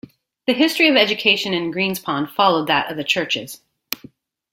The 0.47 0.53
history 0.53 0.87
of 0.89 0.95
education 0.95 1.53
in 1.53 1.71
Greenspond 1.71 2.31
followed 2.31 2.65
that 2.69 2.89
of 2.89 2.97
the 2.97 3.03
churches. 3.03 3.61